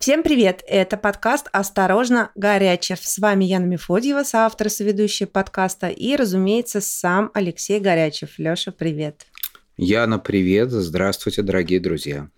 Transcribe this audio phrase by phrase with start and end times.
[0.00, 0.64] Всем привет!
[0.66, 3.00] Это подкаст «Осторожно, Горячев».
[3.02, 8.38] С вами Яна Мефодьева, соавтор и соведущая подкаста, и, разумеется, сам Алексей Горячев.
[8.38, 9.26] Лёша, привет!
[9.76, 10.70] Яна, привет!
[10.70, 12.30] Здравствуйте, дорогие друзья!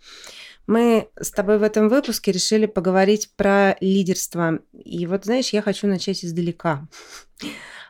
[0.67, 4.59] Мы с тобой в этом выпуске решили поговорить про лидерство.
[4.73, 6.89] И вот, знаешь, я хочу начать издалека.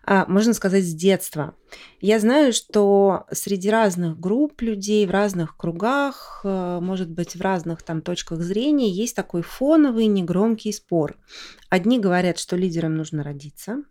[0.05, 1.55] А, можно сказать, с детства.
[2.00, 7.82] Я знаю, что среди разных групп людей, в разных кругах, э, может быть, в разных
[7.82, 11.17] там точках зрения есть такой фоновый негромкий спор.
[11.71, 13.85] Одни говорят, что лидером нужно родиться,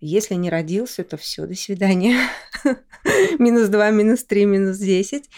[0.00, 2.18] если не родился, то все, до свидания.
[3.38, 5.28] минус 2, минус 3, минус 10.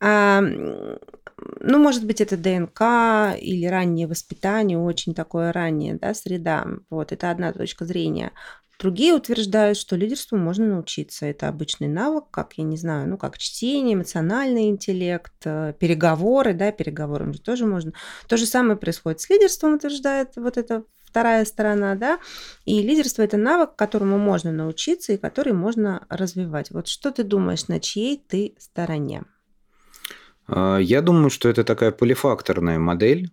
[0.00, 6.66] А, ну, может быть, это ДНК или раннее воспитание, очень такое раннее, да, среда.
[6.90, 8.32] Вот, это одна точка зрения.
[8.78, 11.26] Другие утверждают, что лидерству можно научиться.
[11.26, 16.70] Это обычный навык, как, я не знаю, ну, как чтение, эмоциональный интеллект, э, переговоры, да,
[16.70, 17.92] переговорам же тоже можно.
[18.28, 22.20] То же самое происходит с лидерством, утверждает вот эта вторая сторона, да,
[22.66, 26.70] и лидерство– это навык, которому можно научиться и который можно развивать.
[26.70, 29.24] Вот что ты думаешь, на чьей ты стороне?
[30.46, 33.32] А, я думаю, что это такая полифакторная модель,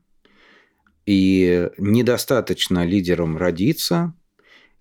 [1.05, 4.15] и недостаточно лидером родиться–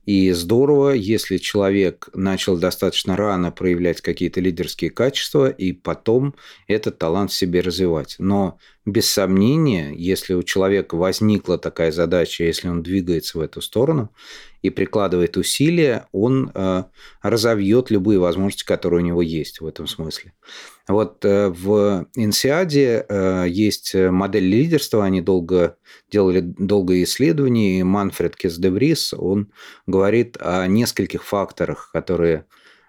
[0.07, 6.35] и здорово, если человек начал достаточно рано проявлять какие-то лидерские качества, и потом
[6.69, 8.17] этот талант в себе развивать.
[8.19, 14.13] Но без сомнения, если у человека возникла такая задача, если он двигается в эту сторону
[14.61, 16.85] и прикладывает усилия, он э,
[17.23, 20.35] разовьет любые возможности, которые у него есть в этом смысле.
[20.87, 25.77] Вот э, в Инсиаде э, есть модель лидерства, они долго
[26.11, 29.51] делали долгое исследование, и Манфред Кесдеврис, он
[29.87, 32.45] говорит о нескольких факторах, которые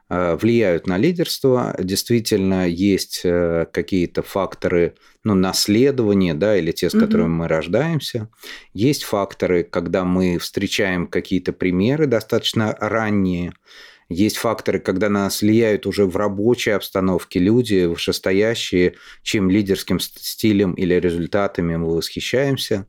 [0.10, 1.76] влияют на лидерство.
[1.80, 7.34] Действительно, есть какие-то факторы ну, наследования, да, или те, с которыми угу.
[7.34, 8.30] мы рождаемся.
[8.74, 13.54] Есть факторы, когда мы встречаем какие-то примеры достаточно ранние,
[14.10, 20.74] есть факторы, когда на нас влияют уже в рабочей обстановке люди, вышестоящие, чем лидерским стилем
[20.74, 22.86] или результатами мы восхищаемся.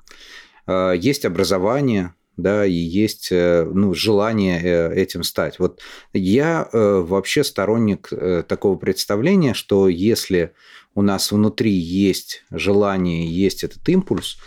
[0.67, 5.59] А, есть образование, да, и есть э, ну, желание э, этим стать.
[5.59, 5.81] Вот
[6.13, 8.11] я э, вообще сторонник
[8.47, 10.53] такого представления, что если
[10.95, 14.39] у нас внутри есть желание, есть этот импульс,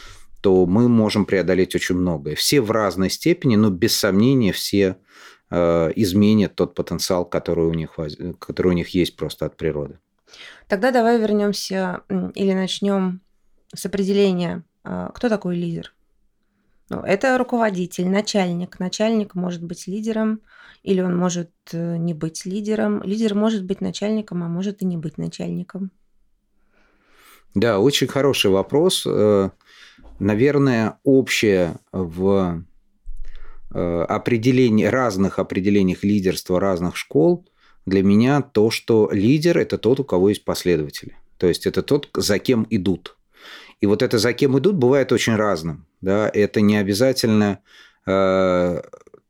[0.42, 2.36] то мы можем преодолеть очень многое.
[2.36, 4.98] Все в разной степени, но без сомнения все
[5.52, 7.98] изменит тот потенциал, который у них,
[8.38, 9.98] который у них есть просто от природы.
[10.68, 12.02] Тогда давай вернемся
[12.36, 13.22] или начнем
[13.74, 15.92] с определения, кто такой лидер.
[16.90, 18.80] Ну, это руководитель, начальник.
[18.80, 20.42] Начальник может быть лидером,
[20.84, 23.04] или он может э, не быть лидером.
[23.04, 25.92] Лидер может быть начальником, а может и не быть начальником.
[27.56, 29.08] Да, очень хороший вопрос.
[30.20, 32.64] Наверное, общее в
[33.72, 37.46] Э, определений, разных определениях лидерства разных школ
[37.86, 41.16] для меня то, что лидер– это тот, у кого есть последователи.
[41.38, 43.16] То есть это тот, за кем идут.
[43.82, 45.86] И вот это за кем идут бывает очень разным.
[46.02, 46.30] Да?
[46.34, 47.60] Это не обязательно
[48.06, 48.82] э,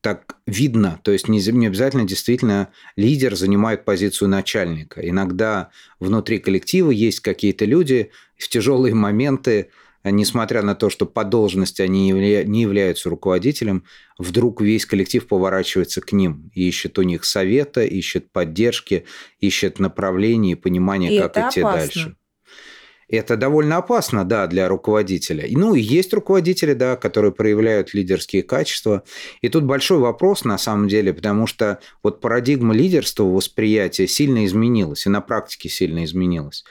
[0.01, 5.07] так видно, то есть не, не обязательно действительно лидер занимает позицию начальника.
[5.07, 9.69] Иногда внутри коллектива есть какие-то люди в тяжелые моменты
[10.03, 13.83] несмотря на то, что по должности они не являются руководителем,
[14.17, 19.05] вдруг весь коллектив поворачивается к ним ищет у них совета, ищет поддержки,
[19.39, 21.79] ищет направления и понимания, и как идти опасно.
[21.79, 22.15] дальше.
[23.09, 25.45] Это довольно опасно, да, для руководителя.
[25.49, 29.03] Ну, и есть руководители, да, которые проявляют лидерские качества.
[29.41, 35.07] И тут большой вопрос, на самом деле, потому что вот парадигма лидерства, восприятия сильно изменилась,
[35.07, 36.63] и на практике сильно изменилась.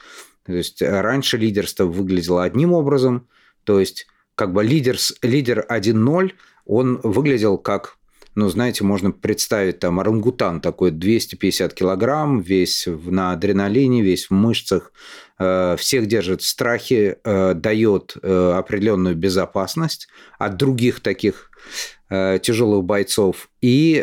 [0.47, 3.28] То есть э, раньше лидерство выглядело одним образом,
[3.65, 4.06] то есть
[4.37, 6.31] как бы лидер, лидер 1.0,
[6.65, 7.97] он выглядел как
[8.38, 14.93] ну, знаете, можно представить там орангутан такой 250 килограмм, весь на адреналине, весь в мышцах,
[15.41, 20.08] э, всех держит в страхе, э, дает определенную безопасность
[20.38, 21.50] от других таких
[22.08, 24.02] тяжелых бойцов и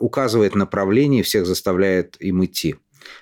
[0.00, 2.76] указывает направление, всех заставляет им идти.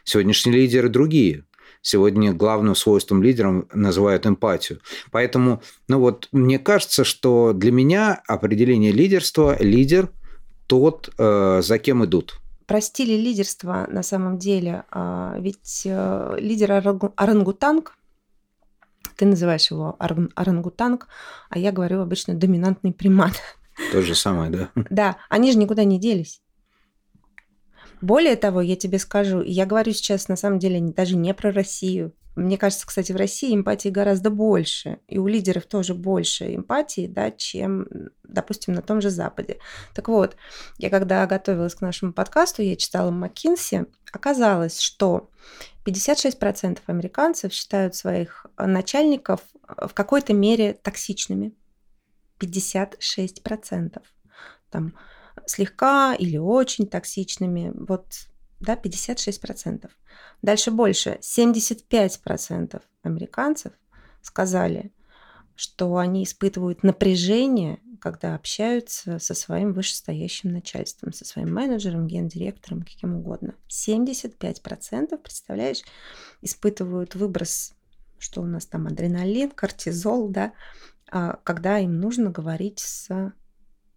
[0.05, 1.45] Сегодняшние лидеры другие.
[1.81, 4.81] Сегодня главным свойством лидера называют эмпатию.
[5.11, 10.11] Поэтому, ну вот, мне кажется, что для меня определение лидерства– лидер
[10.71, 12.41] тот, э, за кем идут.
[12.67, 14.85] Про стили лидерства на самом деле.
[14.93, 16.71] А, ведь э, лидер
[17.17, 17.99] орангутанг,
[19.17, 21.09] ты называешь его орангутанг,
[21.49, 23.33] а я говорю обычно доминантный примат.
[23.91, 24.71] То же самое, да?
[24.91, 26.41] Да, они же никуда не делись.
[28.01, 32.13] Более того, я тебе скажу, я говорю сейчас на самом деле даже не про Россию,
[32.41, 37.31] мне кажется, кстати, в России эмпатии гораздо больше, и у лидеров тоже больше эмпатии, да,
[37.31, 37.87] чем,
[38.23, 39.59] допустим, на том же Западе.
[39.95, 40.37] Так вот,
[40.79, 45.31] я когда готовилась к нашему подкасту, я читала Маккинси, оказалось, что
[45.85, 51.55] 56% американцев считают своих начальников в какой-то мере токсичными.
[52.41, 54.03] 56%.
[54.71, 54.95] Там
[55.47, 57.73] слегка или очень токсичными.
[57.75, 58.30] Вот
[58.61, 59.91] да, 56%.
[60.43, 61.19] Дальше больше.
[61.23, 63.73] 75% американцев
[64.23, 64.93] сказали,
[65.57, 73.17] что они испытывают напряжение, когда общаются со своим вышестоящим начальством, со своим менеджером, гендиректором, каким
[73.17, 73.55] угодно.
[73.69, 75.83] 75%, представляешь,
[76.41, 77.75] испытывают выброс,
[78.19, 80.53] что у нас там адреналин, кортизол, да,
[81.11, 83.33] а, когда им нужно говорить со,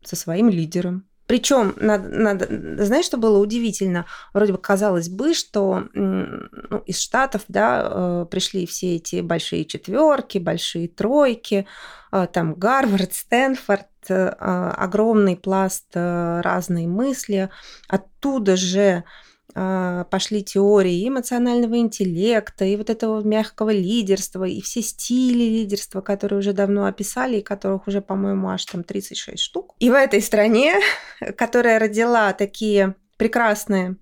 [0.04, 4.06] со своим лидером, причем, надо, надо, знаешь, что было удивительно?
[4.36, 10.38] Вроде бы казалось бы, что ну, из Штатов да, э, пришли все эти большие четверки,
[10.38, 11.66] большие тройки,
[12.12, 17.50] э, там Гарвард, Стэнфорд, э, огромный пласт разной мысли.
[17.88, 19.04] Оттуда же
[19.54, 26.54] пошли теории эмоционального интеллекта, и вот этого мягкого лидерства, и все стили лидерства, которые уже
[26.54, 29.76] давно описали, и которых уже, по-моему, аж там 36 штук.
[29.80, 30.76] И в этой стране,
[31.38, 33.98] которая родила такие прекрасные,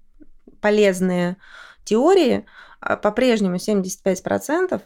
[0.62, 1.38] полезные
[1.84, 2.46] теории,
[2.80, 4.82] а, по-прежнему 75% а,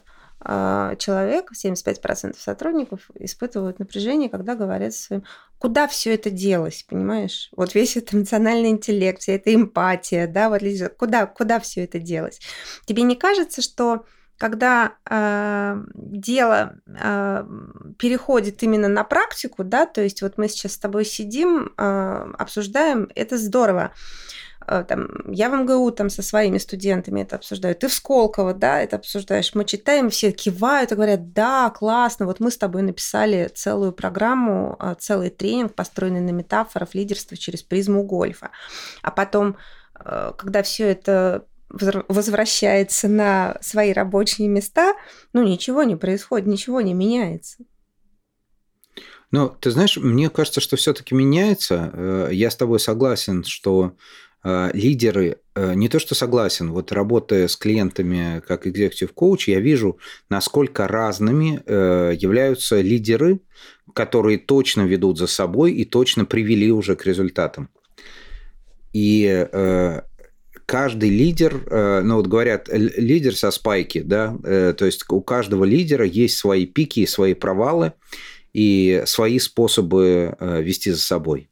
[0.98, 5.24] человек, 75% сотрудников испытывают напряжение, когда говорят своим,
[5.58, 7.50] куда все это делось, понимаешь?
[7.56, 10.62] Вот весь этот эмоциональный интеллект, вся эта эмпатия, да, вот
[10.96, 12.40] куда, куда все это делось?
[12.84, 14.04] Тебе не кажется, что
[14.38, 17.46] когда э, дело э,
[17.98, 23.08] переходит именно на практику, да, то есть вот мы сейчас с тобой сидим, э, обсуждаем,
[23.14, 23.92] это здорово.
[23.92, 28.80] Э, там, я в МГУ там со своими студентами это обсуждаю, ты в Сколково, да,
[28.82, 33.48] это обсуждаешь, мы читаем, все кивают и говорят, да, классно, вот мы с тобой написали
[33.54, 38.50] целую программу, э, целый тренинг, построенный на метафорах лидерства через призму гольфа.
[39.02, 39.56] А потом,
[40.00, 44.94] э, когда все это возвращается на свои рабочие места,
[45.32, 47.58] ну ничего не происходит, ничего не меняется.
[49.32, 52.28] Ну, ты знаешь, мне кажется, что все-таки меняется.
[52.30, 54.25] Я с тобой согласен, что Э,
[54.74, 59.98] лидеры, э, не то что согласен, вот работая с клиентами как executive коуч, я вижу,
[60.30, 63.40] насколько разными э, являются лидеры,
[63.92, 67.70] которые точно ведут за собой и точно привели уже к результатам.
[68.92, 69.46] И
[70.64, 71.60] каждый лидер,
[72.02, 77.00] ну вот говорят, лидер со спайки, да, то есть у каждого лидера есть свои пики
[77.00, 77.92] и свои провалы
[78.54, 81.50] и свои способы вести за собой.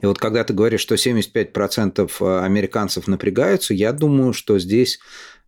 [0.00, 4.98] И вот когда ты говоришь, что 75% э, американцев напрягаются, я думаю, что здесь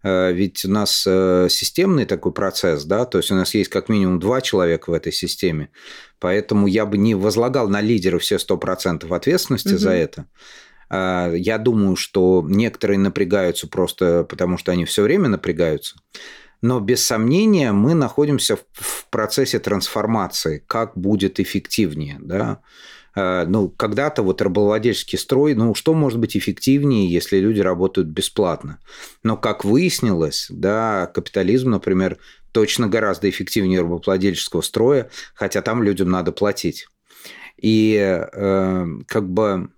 [0.03, 3.89] э, ведь у нас э, системный такой процесс, да, то есть у нас есть как
[3.89, 5.71] минимум два человека в этой системе,
[6.19, 9.79] поэтому я бы не возлагал на лидера все 100% ответственности угу.
[9.79, 10.27] за это.
[10.91, 15.97] А, я думаю, что некоторые напрягаются просто потому, что они все время напрягаются.
[16.63, 22.19] Но без сомнения мы находимся в процессе трансформации, как будет эффективнее.
[22.21, 22.61] Да?
[23.15, 28.79] Э, ну, когда-то вот рабовладельческий строй, ну, что может быть эффективнее, если люди работают бесплатно?
[29.23, 32.19] Но, как выяснилось, да, капитализм, например,
[32.53, 36.87] точно гораздо эффективнее рабовладельческого строя, хотя там людям надо платить.
[37.61, 39.71] И э, как бы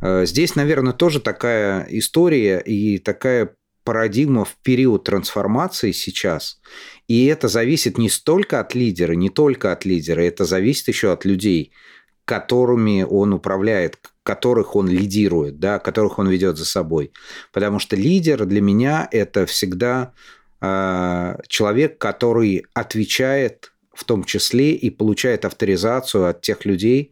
[0.00, 6.60] э, здесь, наверное, тоже такая история и такая парадигма в период трансформации сейчас.
[7.08, 11.24] И это зависит не столько от лидера, не только от лидера, это зависит еще от
[11.24, 11.72] людей–
[12.30, 17.10] которыми он управляет, которых он лидирует, да, которых он ведет за собой.
[17.52, 20.12] Потому что лидер для меня это всегда
[20.60, 27.10] э, человек, который отвечает в том числе и получает авторизацию от тех людей,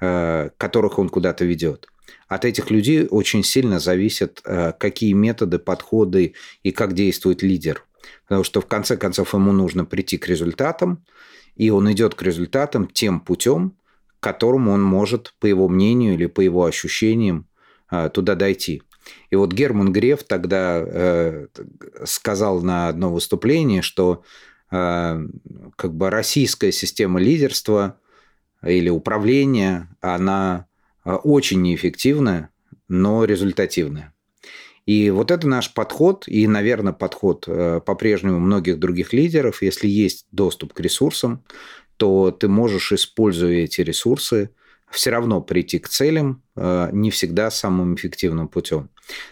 [0.00, 1.88] э, которых он куда-то ведет.
[2.28, 7.84] От этих людей очень сильно зависит, э, какие методы, подходы и как действует лидер.
[8.28, 11.04] Потому что в конце концов ему нужно прийти к результатам,
[11.56, 13.74] и он идет к результатам тем путем,
[14.20, 17.46] которому он может, по его мнению или по его ощущениям,
[17.88, 18.82] а, туда дойти.
[19.30, 21.46] И вот Герман Греф тогда э,
[22.04, 24.22] сказал на одно выступление, что
[24.70, 25.26] э,
[25.76, 27.98] как бы российская система лидерства
[28.62, 30.66] или управления, она
[31.04, 32.50] э, очень неэффективная,
[32.88, 34.12] но результативная.
[34.86, 40.72] И вот это наш подход, и, наверное, подход по-прежнему многих других лидеров, если есть доступ
[40.72, 41.44] к ресурсам,
[42.00, 44.48] то ты можешь, используя эти ресурсы,
[44.90, 48.88] все равно прийти к целям э, не всегда самым эффективным путем.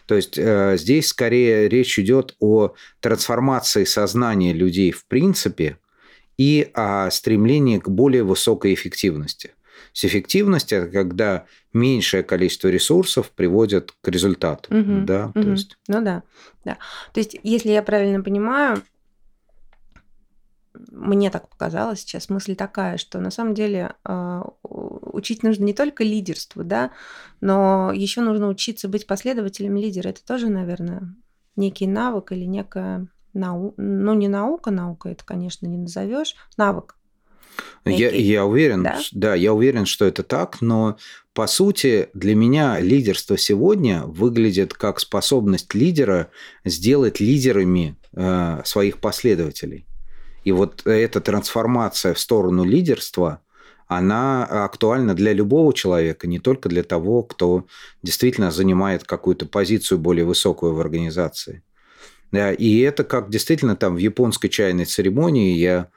[0.06, 5.78] То есть э, здесь скорее речь идет о трансформации сознания людей в принципе
[6.36, 9.52] и о стремлении к более высокой эффективности.
[9.94, 14.74] С эффективность это когда меньшее количество ресурсов приводит к результату.
[14.74, 15.32] Мгм, Да?
[15.32, 15.52] То мгм.
[15.52, 16.22] есть, Ну да,
[16.66, 16.76] да.
[17.14, 18.82] То есть, если я правильно понимаю,
[20.90, 26.04] мне так показалось сейчас мысль такая, что на самом деле а, учить нужно не только
[26.04, 26.92] лидерству, да,
[27.40, 30.08] но еще нужно учиться быть последователем лидера.
[30.08, 31.14] Это тоже, наверное,
[31.56, 36.94] некий навык или некая наука, ну не наука, наука это, конечно, не назовешь, навык.
[37.84, 38.22] Я, Некий.
[38.22, 39.00] я уверен, Да?
[39.12, 40.96] да, я уверен, что это так, но
[41.32, 46.30] по сути для меня лидерство сегодня выглядит как способность лидера
[46.64, 49.87] сделать лидерами э, своих последователей.
[50.44, 53.40] И вот эта трансформация в сторону лидерства,
[53.86, 57.64] она актуальна для любого человека, не только для того, кто
[58.02, 61.62] действительно занимает какую-то позицию более высокую в организации.
[62.32, 65.88] И это как действительно там в японской чайной церемонии я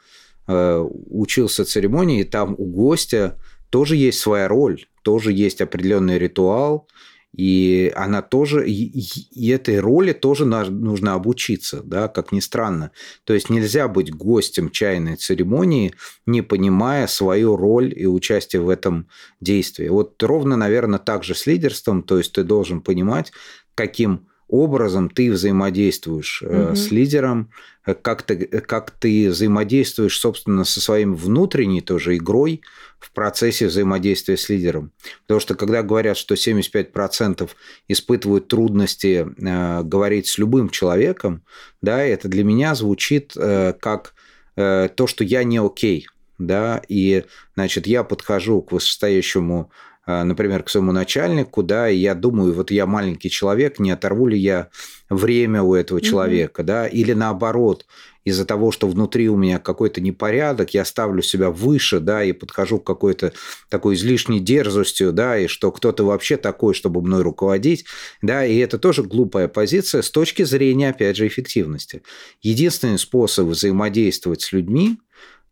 [0.47, 3.37] э, учился церемонии, и там у гостя
[3.69, 6.87] тоже есть своя роль, тоже есть определенный ритуал,
[7.33, 12.91] и она тоже, и, этой роли тоже нужно обучиться, да, как ни странно.
[13.23, 15.93] То есть нельзя быть гостем чайной церемонии,
[16.25, 19.07] не понимая свою роль и участие в этом
[19.39, 19.87] действии.
[19.87, 23.31] Вот ровно, наверное, так же с лидерством, то есть ты должен понимать,
[23.75, 26.75] каким образом ты взаимодействуешь Мгм.
[26.75, 27.49] с лидером,
[27.85, 32.61] э, как ты, э, как ты взаимодействуешь, собственно, со своим внутренней тоже игрой
[32.99, 34.91] в процессе взаимодействия с лидером.
[35.21, 37.49] Потому что когда говорят, что 75%
[37.87, 41.43] испытывают трудности э, говорить с любым человеком,
[41.81, 44.13] да, это для меня звучит э, как
[44.55, 47.23] э, то, что я не окей, да, и,
[47.55, 49.71] значит, я подхожу к вышестоящему
[50.05, 54.37] например, к своему начальнику, да, и я думаю, вот я маленький человек, не оторву ли
[54.37, 54.69] я
[55.09, 57.85] время у этого человека, да, или наоборот,
[58.23, 62.79] из-за того, что внутри у меня какой-то непорядок, я ставлю себя выше, да, и подхожу
[62.79, 63.33] к какой-то
[63.69, 67.85] такой излишней дерзостью, да, и что кто-то вообще такой, чтобы мной руководить,
[68.21, 72.03] да, и это тоже глупая позиция с точки зрения, опять же, эффективности.
[72.41, 74.99] Единственный способ взаимодействовать с людьми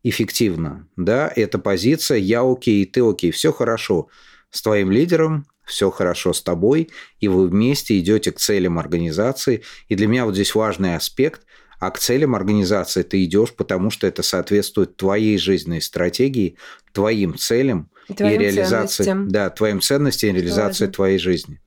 [0.03, 4.07] эффективно, да, это позиция «я окей, ты окей, все хорошо
[4.51, 6.89] с твоим лидером, все хорошо с тобой,
[7.19, 9.63] и вы вместе идете к целям организации.
[9.87, 11.45] И для меня вот здесь важный аспект,
[11.79, 16.57] а к целям организации ты идешь, потому что это соответствует твоей жизненной стратегии,
[16.91, 19.29] твоим целям И и реализации, ценностям.
[19.29, 20.93] да, твоим ценностям и реализации важно.
[20.93, 21.61] твоей жизни.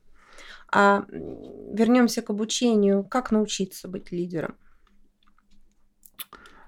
[0.71, 1.05] А
[1.71, 3.03] вернемся к обучению.
[3.03, 4.55] Как научиться быть лидером?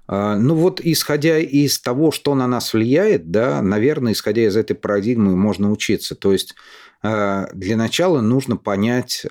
[0.08, 4.76] А, Ну вот, исходя из того, что на нас влияет, да, наверное, исходя из этой
[4.76, 6.16] парадигмы, можно учиться.
[6.16, 6.56] То есть
[7.04, 9.26] э, для начала нужно понять.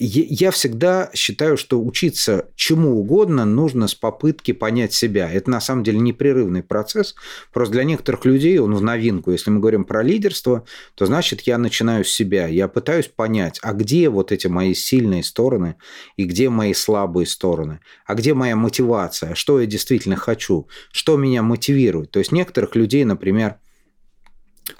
[0.00, 5.28] Я всегда считаю, что учиться чему угодно нужно с попытки понять себя.
[5.28, 7.16] Это на самом деле непрерывный процесс.
[7.52, 9.32] Просто для некоторых людей он в новинку.
[9.32, 10.64] Если мы говорим про лидерство,
[10.94, 12.46] то значит я начинаю с себя.
[12.46, 15.74] Я пытаюсь понять, а где вот эти мои сильные стороны
[16.16, 21.42] и где мои слабые стороны, а где моя мотивация, что я действительно хочу, что меня
[21.42, 22.12] мотивирует.
[22.12, 23.56] То есть некоторых людей, например,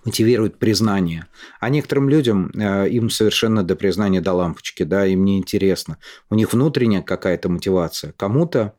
[0.04, 1.26] мотивирует признание.
[1.61, 5.99] А некоторым людям э, им совершенно до признания до лампочки, да, им не интересно.
[6.30, 8.12] У них внутренняя какая-то мотивация.
[8.16, 8.75] Кому-то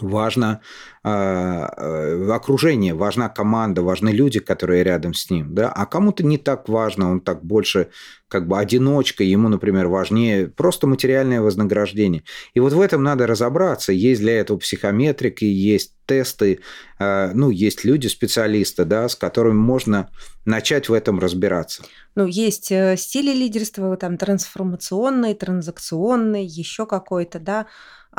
[0.00, 0.60] важно
[1.04, 6.38] э, э, окружение, важна команда, важны люди, которые рядом с ним, да, а кому-то не
[6.38, 7.88] так важно, он так больше
[8.30, 12.22] как бы одиночка, ему, например, важнее просто материальное вознаграждение.
[12.54, 13.92] И вот в этом надо разобраться.
[13.92, 16.60] Есть для этого психометрики, есть тесты,
[17.00, 20.10] э, ну, есть люди-специалисты, да, с которыми можно
[20.44, 21.82] начать в этом разбираться.
[22.14, 27.66] Ну, есть э, стили лидерства, там трансформационный, транзакционный, еще какой-то, да.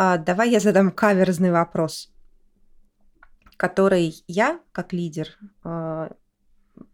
[0.03, 2.11] А давай я задам каверзный вопрос,
[3.55, 5.27] который я, как лидер,
[5.63, 6.09] э,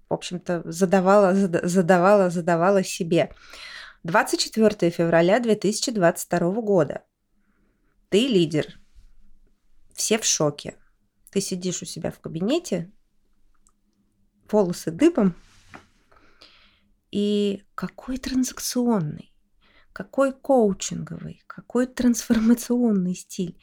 [0.10, 3.34] в общем-то, задавала, зада- задавала, задавала себе.
[4.04, 7.06] 24 февраля 2022 года.
[8.10, 8.78] Ты лидер.
[9.94, 10.76] Все в шоке.
[11.32, 12.92] Ты сидишь у себя в кабинете,
[14.52, 15.34] волосы дыбом,
[17.12, 19.32] и какой транзакционный,
[19.98, 23.58] какой коучинговый, какой трансформационный стиль.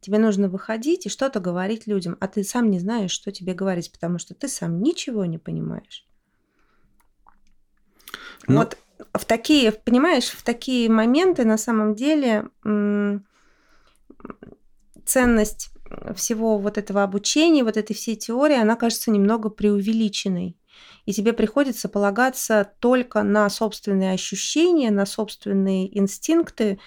[0.00, 3.92] Тебе нужно выходить и что-то говорить людям, а ты сам не знаешь, что тебе говорить,
[3.92, 6.04] потому что ты сам ничего не понимаешь.
[8.48, 8.78] Ну, Вот
[9.14, 12.48] в такие, понимаешь, в такие моменты на самом деле
[15.04, 15.70] ценность
[16.16, 20.56] всего вот этого обучения, вот этой всей теории, она кажется немного преувеличенной.
[21.06, 26.78] И тебе приходится полагаться только на собственные ощущения, на собственные инстинкты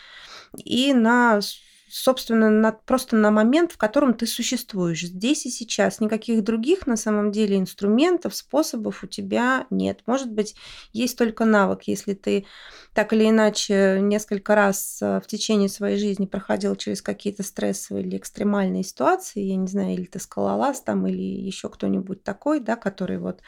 [0.63, 1.41] и на
[1.89, 5.99] собственно, на, просто на момент, в котором ты существуешь, здесь и сейчас.
[5.99, 10.01] Никаких других, на самом деле, инструментов, способов у тебя нет.
[10.05, 10.55] Может быть,
[10.93, 12.45] есть только навык, если ты
[12.93, 18.17] так или иначе несколько раз э, в течение своей жизни проходил через какие-то стрессовые или
[18.17, 23.17] экстремальные ситуации, я не знаю, или ты скалолаз там, или еще кто-нибудь такой, да, который
[23.17, 23.41] вот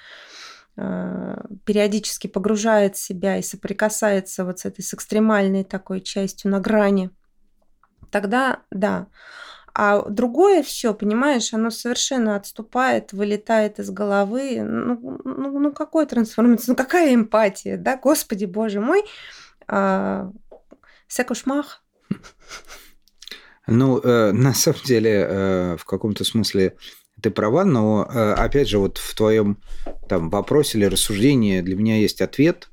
[0.75, 7.11] периодически погружает себя и соприкасается вот с этой с экстремальной такой частью на грани
[8.11, 9.07] тогда да.
[9.73, 14.61] А другое все, понимаешь, оно совершенно отступает, вылетает из головы.
[14.61, 19.03] Ну, ну, ну какой трансформация, ну какая эмпатия, да, господи, боже мой.
[19.67, 20.29] А,
[21.07, 21.83] Секушмах.
[23.67, 26.75] Ну, э, на самом деле, э, в каком-то смысле
[27.21, 29.57] ты права, но э, опять же, вот в твоем
[30.07, 32.69] там вопросе или рассуждении для меня есть ответ.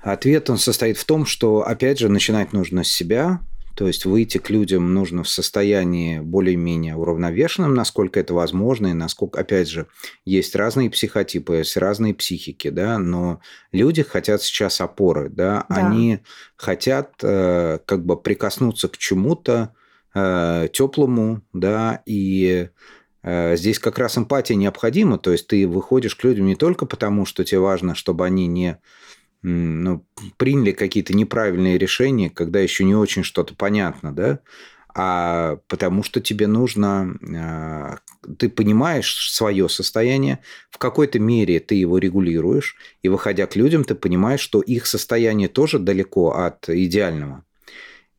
[0.00, 3.40] Ответ он состоит в том, что опять же начинать нужно с себя,
[3.78, 9.38] то есть выйти к людям нужно в состоянии более-менее уравновешенном, насколько это возможно, и насколько,
[9.38, 9.86] опять же,
[10.24, 15.76] есть разные психотипы, есть разные психики, да, но люди хотят сейчас опоры, да, да.
[15.76, 16.18] они
[16.56, 19.72] хотят э, как бы прикоснуться к чему-то
[20.12, 22.70] э, теплому, да, и
[23.24, 27.44] Здесь как раз эмпатия необходима, то есть ты выходишь к людям не только потому, что
[27.44, 28.78] тебе важно, чтобы они не
[29.42, 30.04] ну,
[30.36, 34.40] приняли какие-то неправильные решения, когда еще не очень что-то понятно, да,
[34.94, 37.98] а потому что тебе нужно, а,
[38.36, 43.94] ты понимаешь свое состояние, в какой-то мере ты его регулируешь, и выходя к людям, ты
[43.94, 47.44] понимаешь, что их состояние тоже далеко от идеального.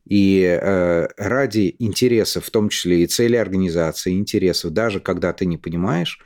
[0.09, 5.57] И э, ради интересов, в том числе и цели организации, интересов, даже когда ты не
[5.57, 6.19] понимаешь,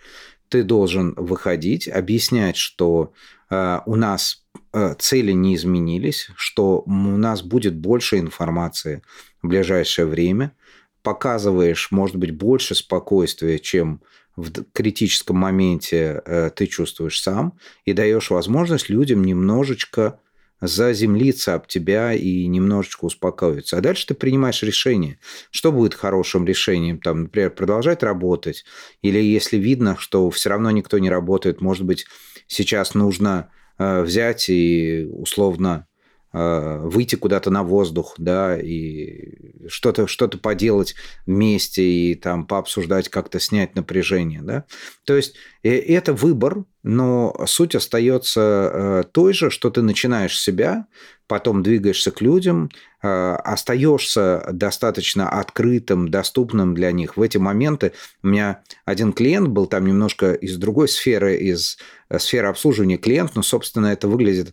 [0.49, 3.13] ты должен выходить, объяснять, что
[3.51, 9.03] э, у нас Э, цели не изменились, что у нас будет больше информации
[9.43, 10.55] в ближайшее время,
[11.03, 14.01] показываешь, может быть, больше спокойствия, чем
[14.35, 20.19] в критическом моменте э, ты чувствуешь сам, и даешь возможность людям немножечко
[20.65, 23.77] заземлиться об тебя и немножечко успокоиться.
[23.77, 25.19] А дальше ты принимаешь решение,
[25.51, 28.65] что будет хорошим решением, там, например, продолжать работать,
[29.01, 32.05] или если видно, что все равно никто не работает, может быть,
[32.47, 35.87] сейчас нужно Э, взять и условно
[36.33, 40.95] выйти куда-то на воздух, да, и что-то что поделать
[41.27, 44.65] вместе и там пообсуждать, как-то снять напряжение, да.
[45.05, 50.87] То есть э, это выбор, но суть остается той же, что ты начинаешь себя,
[51.27, 52.69] потом двигаешься к людям,
[53.01, 57.15] остаешься достаточно открытым, доступным для них.
[57.15, 61.77] В эти моменты у меня один клиент был там немножко из другой сферы, из
[62.17, 64.51] сферы обслуживания клиент, но, собственно, это выглядит э,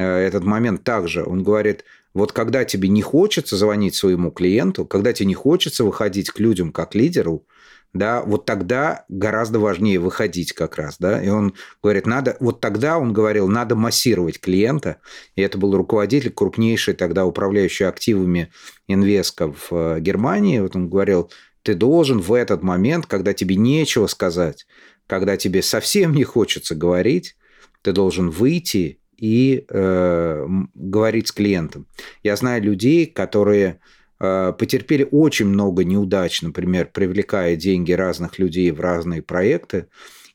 [0.00, 1.24] этот момент также.
[1.24, 6.30] Он говорит, вот когда тебе не хочется звонить своему клиенту, когда тебе не хочется выходить
[6.30, 7.46] к людям как лидеру,
[7.92, 12.98] да, вот тогда гораздо важнее выходить как раз, да, и он говорит, надо, вот тогда
[12.98, 14.98] он говорил, надо массировать клиента,
[15.34, 18.52] и это был руководитель крупнейшей тогда управляющей активами
[18.86, 21.30] инвеска в э, Германии, вот он говорил,
[21.62, 24.66] ты должен в этот момент, когда тебе нечего сказать,
[25.06, 27.36] когда тебе совсем не хочется говорить,
[27.82, 31.86] ты должен выйти и э, говорить с клиентом.
[32.22, 33.80] Я знаю людей, которые
[34.20, 39.86] э, потерпели очень много неудач, например, привлекая деньги разных людей в разные проекты,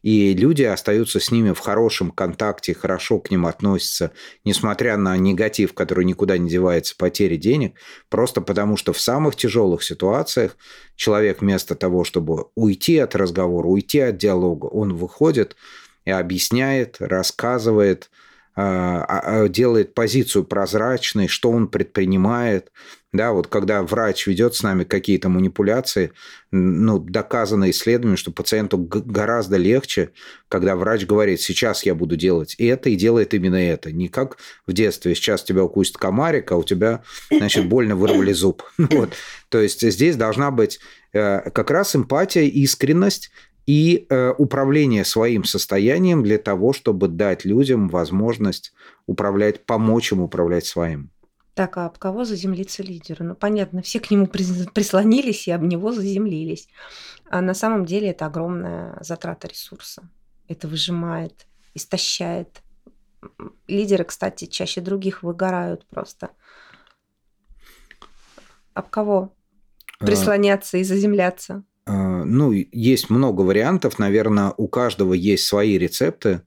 [0.02, 4.12] и люди остаются с ними в хорошем контакте, хорошо к ним относятся,
[4.44, 7.76] несмотря на негатив, который никуда не девается, потери денег,
[8.10, 10.58] просто потому что в самых тяжелых ситуациях
[10.96, 15.56] человек вместо того, чтобы уйти от разговора, уйти от диалога, он выходит
[16.06, 18.10] и объясняет, рассказывает,
[18.56, 22.72] делает позицию прозрачной, что он предпринимает,
[23.14, 26.14] да, вот когда врач ведет с нами какие-то манипуляции,
[26.52, 30.12] ну, доказано исследованием, что пациенту гораздо легче,
[30.48, 33.92] когда врач говорит, сейчас я буду делать это, и делает именно это.
[33.92, 38.64] Не как в детстве, сейчас тебя укусит комарик, а у тебя, значит, больно вырвали зуб.
[38.78, 39.14] Вот.
[39.50, 40.80] То есть здесь должна быть
[41.12, 43.32] э, как раз эмпатия, искренность,
[43.72, 48.74] и э, управление своим состоянием для того, чтобы дать людям возможность
[49.06, 51.10] управлять, помочь им управлять своим.
[51.54, 53.24] Так, а об кого заземлиться лидеру?
[53.24, 56.68] Ну, понятно, все к нему прислонились и об него заземлились.
[57.30, 60.04] А на самом деле это огромная затрата ресурса.
[60.50, 62.64] Это выжимает, истощает.
[63.68, 66.32] Лидеры, кстати, чаще других выгорают просто.
[68.74, 69.34] Об кого
[69.98, 70.06] а.
[70.06, 71.64] прислоняться и заземляться?
[71.86, 74.00] А, ну, есть много вариантов.
[74.00, 76.42] Наверное, у каждого есть свои рецепты.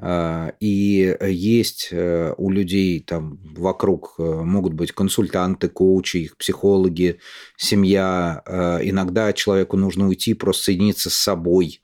[0.00, 7.18] А, и есть э, у людей там вокруг э, могут быть консультанты, коучи, их психологи,
[7.56, 8.42] семья.
[8.46, 11.82] А, иногда человеку нужно уйти, просто соединиться с собой,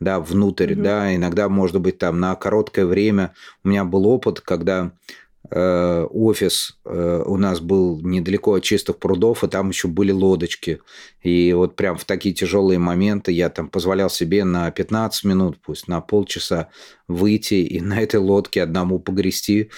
[0.00, 0.82] да, внутрь, угу.
[0.82, 3.32] да, иногда, может быть, там на короткое время.
[3.62, 5.21] У меня был опыт, когда Э,
[5.54, 10.80] офис э, у нас был недалеко от чистых прудов, и там еще были лодочки.
[11.22, 15.88] И вот прям в такие тяжелые моменты я там позволял себе на 15 минут, пусть
[15.88, 16.68] на полчаса
[17.06, 19.70] выйти и на этой лодке одному погрести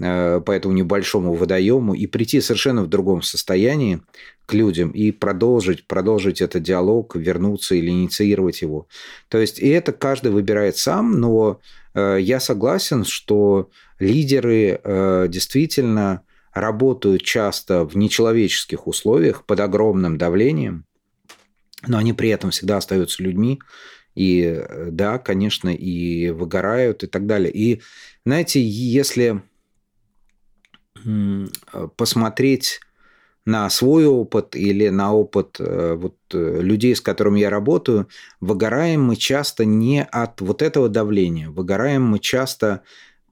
[0.00, 4.02] э, по этому небольшому водоему и прийти совершенно в другом состоянии
[4.46, 8.86] к людям и продолжить, продолжить этот диалог, вернуться или инициировать его.
[9.28, 11.60] То есть, и это каждый выбирает сам, но
[11.96, 20.84] я согласен, что лидеры э, действительно работают часто в нечеловеческих условиях, под огромным давлением,
[21.86, 23.60] но они при этом всегда остаются людьми,
[24.14, 27.52] и э, да, конечно, и выгорают и так далее.
[27.52, 27.82] И
[28.24, 29.42] знаете, если
[31.96, 32.80] посмотреть
[33.46, 38.08] на свой опыт или на опыт э, вот, людей, с которыми я работаю,
[38.40, 42.82] выгораем мы часто не от вот этого давления, выгораем мы часто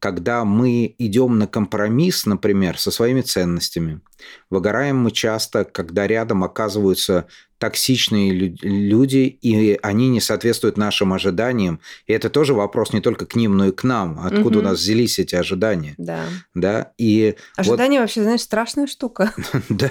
[0.05, 4.03] когда мы идем на компромисс, например, со своими ценностями.
[4.51, 11.81] Выгораем мы часто, когда рядом оказываются токсичные люди, и они не соответствуют нашим ожиданиям.
[12.07, 14.21] И это тоже вопрос не только к ним, но и к нам.
[14.23, 14.67] Откуда угу.
[14.67, 15.95] у нас взялись эти ожидания?
[15.97, 16.27] Да.
[16.55, 16.93] да?
[16.99, 18.03] И Ожидания вот...
[18.03, 19.33] вообще, знаешь, страшная штука.
[19.71, 19.91] да.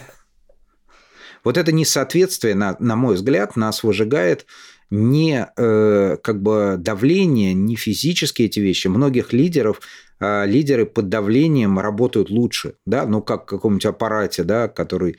[1.43, 4.45] Вот это несоответствие, на, на мой взгляд, нас выжигает
[4.89, 8.88] не э, как бы давление, не физические эти вещи.
[8.88, 9.82] Многих лидеров
[10.23, 15.17] а, лидеры под давлением работают лучше, да, ну как в каком-нибудь аппарате, да, который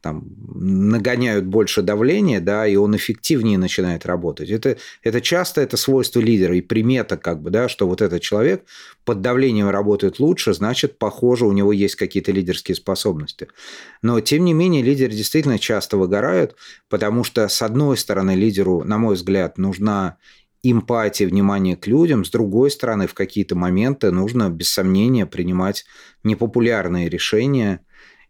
[0.00, 4.50] там, нагоняют больше давления, да, и он эффективнее начинает работать.
[4.50, 8.64] Это, это часто это свойство лидера и примета, как бы, да, что вот этот человек
[9.04, 13.48] под давлением работает лучше, значит, похоже, у него есть какие-то лидерские способности.
[14.02, 16.56] Но, тем не менее, лидеры действительно часто выгорают,
[16.88, 20.18] потому что, с одной стороны, лидеру, на мой взгляд, нужна
[20.62, 22.24] эмпатия, внимание к людям.
[22.24, 25.84] С другой стороны, в какие-то моменты нужно, без сомнения, принимать
[26.24, 27.80] непопулярные решения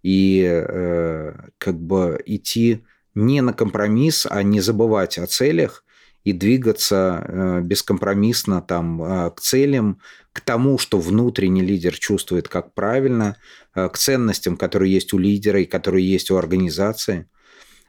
[0.07, 2.85] и э, как бы идти
[3.16, 5.83] не на компромисс, а не забывать о целях
[6.23, 10.01] и двигаться э, бескомпромиссно там, э, к целям,
[10.33, 13.37] к тому, что внутренний лидер чувствует как правильно,
[13.75, 17.29] э, к ценностям, которые есть у лидера и которые есть у организации.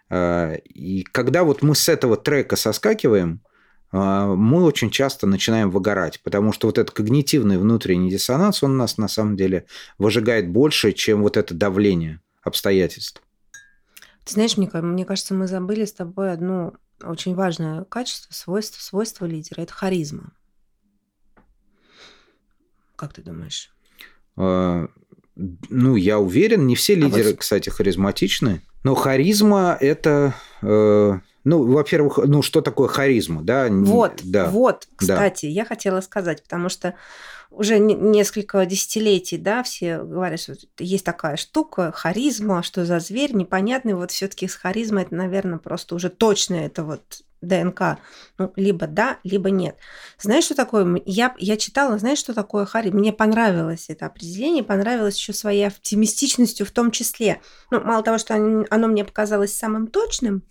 [0.10, 3.42] Э, и когда вот мы с этого трека соскакиваем,
[3.92, 9.08] мы очень часто начинаем выгорать, потому что вот этот когнитивный внутренний диссонанс, он нас на
[9.08, 9.66] самом деле
[9.98, 13.22] выжигает больше, чем вот это давление обстоятельств.
[14.26, 19.26] Ты знаешь, мне, мне кажется, мы забыли с тобой одно очень важное качество, свойство, свойство
[19.26, 20.34] лидера– это харизма.
[22.96, 23.72] Как ты думаешь?
[24.36, 24.88] А,
[25.36, 27.40] ну, я уверен, не все лидеры, а вот...
[27.40, 33.68] кстати, харизматичны, но харизма– это э, ну, во-первых, ну, что такое харизма, да?
[33.70, 34.48] Вот, да.
[34.50, 35.52] вот, кстати, да.
[35.52, 36.94] я хотела сказать, потому что
[37.50, 43.94] уже несколько десятилетий, да, все говорят, что есть такая штука, харизма, что за зверь, непонятный,
[43.94, 48.00] вот все таки с харизмой это, наверное, просто уже точно это вот ДНК.
[48.38, 49.78] Ну, либо да, либо нет.
[50.20, 51.02] Знаешь, что такое?
[51.06, 53.00] Я, я читала, знаешь, что такое харизма?
[53.00, 57.40] Мне понравилось это определение, понравилось еще своей оптимистичностью в том числе.
[57.72, 60.44] Ну, мало того, что оно мне показалось самым точным,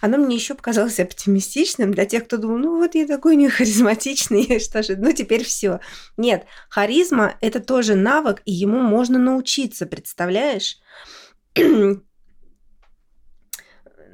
[0.00, 4.60] оно мне еще показалось оптимистичным для тех, кто думал, ну вот я такой не харизматичный,
[4.64, 5.80] что же, ну теперь все.
[6.16, 10.78] Нет, харизма– это тоже навык, и ему можно научиться, представляешь?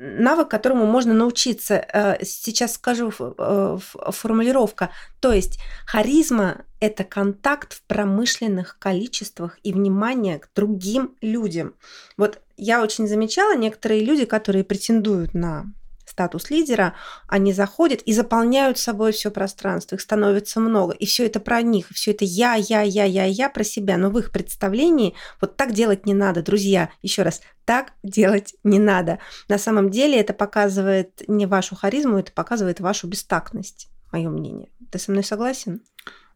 [0.02, 1.74] Навык, которому можно научиться.
[1.74, 4.90] Э, сейчас скажу э, формулировка.
[5.20, 11.74] То есть харизма– это контакт в промышленных количествах и внимание к другим людям.
[12.16, 15.66] Вот я очень замечала некоторые люди, которые претендуют на
[16.12, 16.94] статус лидера,
[17.26, 21.88] они заходят и заполняют собой все пространство, их становится много, и все это про них,
[21.90, 25.72] все это я, я, я, я, я про себя, но в их представлении вот так
[25.72, 29.18] делать не надо, друзья, еще раз, так делать не надо.
[29.48, 34.68] На самом деле это показывает не вашу харизму, это показывает вашу бестактность, мое мнение.
[34.90, 35.80] Ты со мной согласен?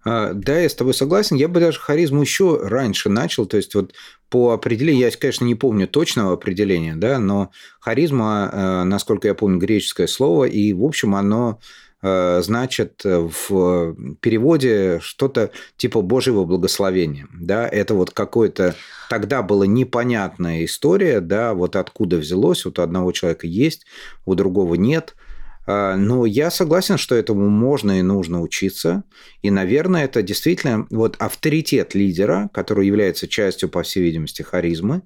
[0.06, 1.34] А, да, я с тобой согласен.
[1.34, 3.44] Я бы даже харизму еще раньше начал.
[3.44, 3.92] То есть вот
[4.28, 9.58] по определению, я, конечно, не помню точного определения, да, но харизма, э, насколько я помню,
[9.58, 11.58] греческое слово, и, в общем, оно
[12.02, 17.26] э, значит в переводе что-то типа Божьего благословения.
[17.34, 17.66] Да?
[17.66, 18.76] Это вот какое-то...
[19.10, 23.86] Тогда была непонятная история, да, вот откуда взялось, вот у одного человека есть,
[24.24, 25.16] у другого нет–
[25.66, 29.02] но я согласен, что этому можно и нужно учиться.
[29.42, 35.02] И, наверное, это действительно вот авторитет лидера, который является частью, по всей видимости, харизмы,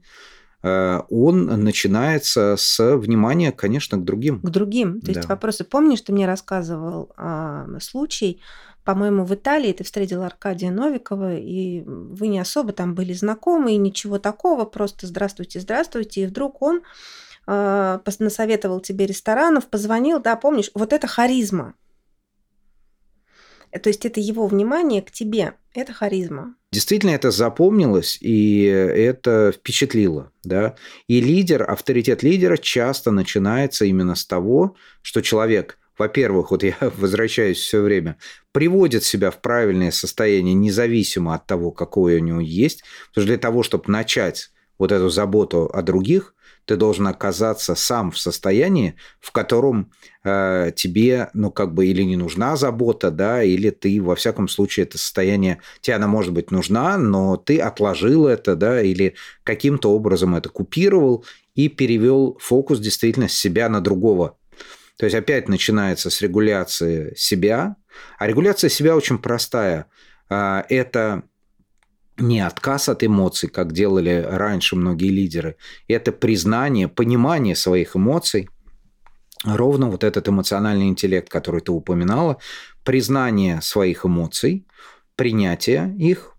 [0.62, 4.40] а, он начинается с внимания, конечно, к другим.
[4.40, 5.00] К другим.
[5.00, 5.28] То есть да.
[5.28, 5.64] вопросы.
[5.64, 8.40] Помнишь, ты мне рассказывал а, случай,
[8.84, 13.76] по-моему, в Италии ты встретил Аркадия Новикова, и вы не особо там были знакомы, и
[13.76, 16.80] ничего такого, просто здравствуйте, здравствуйте, и вдруг он
[17.50, 21.74] э, насоветовал тебе ресторанов, позвонил, да, помнишь, вот это харизма.
[23.70, 26.54] То есть это его внимание к тебе, это харизма.
[26.72, 30.32] Действительно, это запомнилось, и это впечатлило.
[30.42, 30.74] Да?
[31.06, 37.58] И лидер, авторитет лидера часто начинается именно с того, что человек во-первых, вот я возвращаюсь
[37.58, 38.16] все время,
[38.52, 42.82] приводит себя в правильное состояние, независимо от того, какое у него есть.
[43.10, 46.34] Потому что для того, чтобы начать вот эту заботу о других,
[46.70, 49.90] ты должен оказаться сам в состоянии, в котором
[50.22, 54.84] э, тебе, ну, как бы, или не нужна забота, да, или ты, во всяком случае,
[54.84, 60.36] это состояние, тебе она, может быть, нужна, но ты отложил это, да, или каким-то образом
[60.36, 61.24] это купировал
[61.56, 64.36] и перевел фокус действительно с себя на другого
[64.96, 67.76] то есть опять начинается с регуляции себя.
[68.18, 69.86] А регуляция себя очень простая.
[70.28, 71.22] А, это
[72.20, 75.56] не отказ от эмоций, как делали раньше многие лидеры.
[75.88, 78.48] Это признание, понимание своих эмоций.
[79.44, 82.36] Ровно вот этот эмоциональный интеллект, который ты упоминала,
[82.84, 84.66] признание своих эмоций,
[85.16, 86.34] принятие их,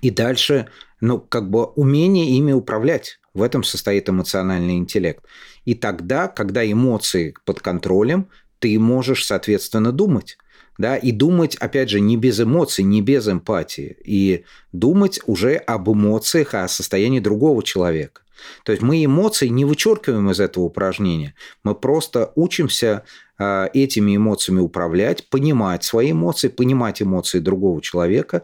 [0.00, 0.68] и дальше,
[1.00, 3.20] ну, как бы умение ими управлять.
[3.34, 5.24] В этом состоит эмоциональный интеллект.
[5.64, 10.36] И тогда, когда эмоции под контролем, ты можешь, соответственно, думать.
[10.78, 13.96] Да, и думать, опять же, не без эмоций, не без эмпатии.
[14.04, 18.22] И думать уже об эмоциях, о состоянии другого человека.
[18.64, 21.34] То есть мы эмоции не вычеркиваем из этого упражнения.
[21.62, 23.04] Мы просто учимся
[23.38, 28.42] а, этими эмоциями управлять, понимать свои эмоции, понимать эмоции другого человека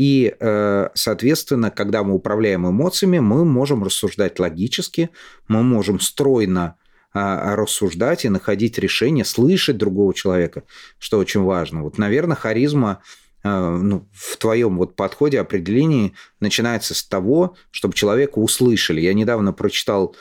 [0.00, 5.10] и, э, соответственно, когда мы управляем эмоциями, мы можем рассуждать логически,
[5.46, 6.76] мы можем стройно
[7.12, 10.62] рассуждать и находить решение, слышать другого человека,
[10.98, 11.82] что очень важно.
[11.82, 13.02] Вот, наверное, харизма
[13.42, 19.00] э, ну, в твоем вот подходе, определении начинается с того, чтобы человека услышали.
[19.00, 20.14] Я недавно прочитал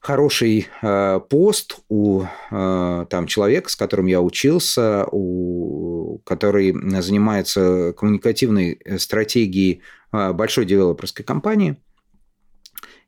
[0.00, 8.80] хороший э, пост у э, там человека, с которым я учился, у, который занимается коммуникативной
[8.98, 11.76] стратегией э, большой девелоперской компании.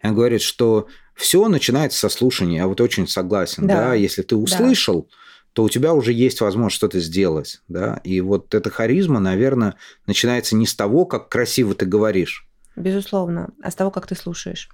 [0.02, 0.88] Он говорит, что
[1.22, 2.58] все начинается со слушания.
[2.58, 3.94] Я вот очень согласен, да, да?
[3.94, 5.16] если ты услышал, да.
[5.52, 8.00] то у тебя уже есть возможность что-то сделать, да.
[8.02, 9.76] И вот эта харизма, наверное,
[10.08, 12.48] начинается не с того, как красиво ты говоришь.
[12.74, 14.68] Безусловно, а с того, как ты слушаешь.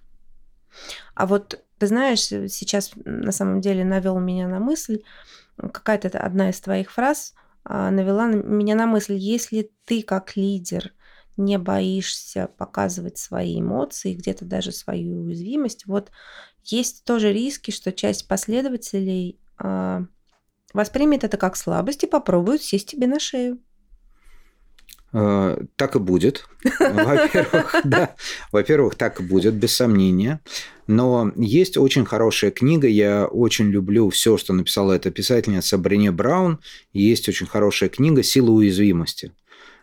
[1.15, 5.03] А вот ты знаешь, сейчас на самом деле навел меня на мысль,
[5.59, 10.95] какая-то одна из твоих фраз а, навела меня на мысль, если ты как лидер
[11.39, 16.11] не боишься показывать свои эмоции, где-то даже свою уязвимость, вот
[16.65, 20.01] есть тоже риски, что часть последователей э,
[20.75, 23.59] воспримет это как слабость и попробует сесть тебе на шею.
[25.13, 26.47] Э, так и будет.
[26.79, 28.15] Во-первых, да.
[28.53, 30.41] Во-первых, так и будет, без сомнения.
[30.87, 36.61] Но есть очень хорошая книга, я очень люблю все, что написала эта писательница Брене Браун.
[36.93, 39.33] Есть очень хорошая книга «Сила уязвимости».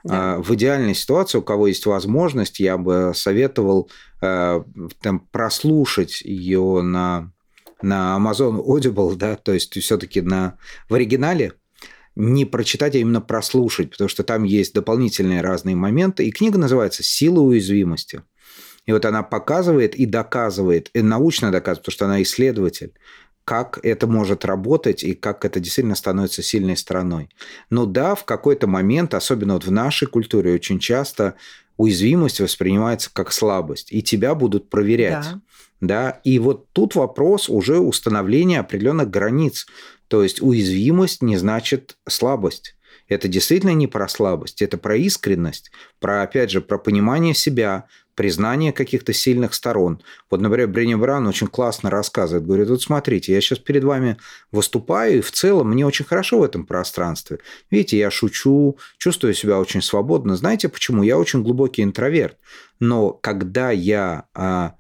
[0.06, 0.36] Да.
[0.36, 3.90] А, в идеальной ситуации, у кого есть возможность, я бы советовал
[4.22, 4.64] э,
[5.02, 7.32] там, прослушать ее на,
[7.82, 11.54] на Amazon Audible, да, то есть все-таки на, в оригинале,
[12.16, 16.26] не прочитать, а именно прослушать, потому что там есть дополнительные разные моменты.
[16.26, 18.22] И книга называется «Сила уязвимости».
[18.86, 22.94] И вот она показывает и доказывает, и научно доказывает, потому что она исследователь,
[23.46, 27.30] как это может работать и как это действительно становится сильной стороной.
[27.70, 31.36] Но да, в какой-то момент, особенно вот в нашей культуре, очень часто
[31.78, 35.26] уязвимость воспринимается как слабость, и тебя будут проверять.
[35.26, 35.42] Да.
[35.82, 36.22] Да?
[36.24, 39.68] И вот тут вопрос уже установления определенных границ.
[40.08, 42.75] То есть уязвимость не значит слабость.
[43.08, 48.72] Это действительно не про слабость, это про искренность, про, опять же, про понимание себя, признание
[48.72, 50.02] каких-то сильных сторон.
[50.32, 52.48] Вот, например, Бренни Браун очень классно рассказывает.
[52.48, 54.18] Говорит, вот смотрите, я сейчас перед вами
[54.52, 57.40] выступаю, и в целом мне очень хорошо в этом пространстве.
[57.70, 60.36] Видите, я шучу, чувствую себя очень свободно.
[60.36, 61.04] Знаете почему?
[61.04, 62.38] Я очень глубокий интроверт.
[62.80, 64.76] Но когда я а,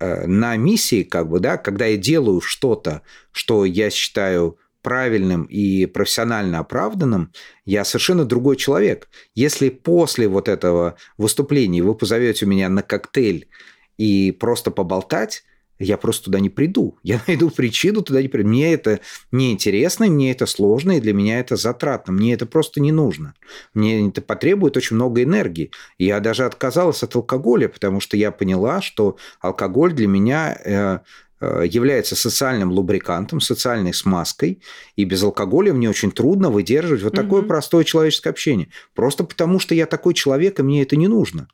[0.00, 5.86] а, на миссии, как бы, да, когда я делаю что-то, что я считаю правильным и
[5.86, 7.32] профессионально оправданным,
[7.64, 9.08] я совершенно другой человек.
[9.34, 13.48] Если после вот этого выступления вы позовете меня на коктейль
[13.96, 15.42] и просто поболтать,
[15.78, 16.98] я просто туда не приду.
[17.02, 18.48] Я найду причину, туда не приду.
[18.48, 22.12] Мне это неинтересно, мне это сложно, и для меня это затратно.
[22.12, 23.34] Мне это просто не нужно.
[23.74, 25.70] Мне это потребует очень много энергии.
[25.98, 30.98] Я даже отказалась от алкоголя, потому что я поняла, что алкоголь для меня э,
[31.40, 34.60] является социальным лубрикантом, социальной смазкой,
[34.96, 37.48] и без алкоголя мне очень трудно выдерживать вот такое угу.
[37.48, 38.70] простое человеческое общение.
[38.94, 41.48] Просто потому, что я такой человек, и мне это не нужно.